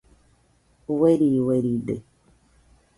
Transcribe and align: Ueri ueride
Ueri 0.97 1.29
ueride 1.45 1.95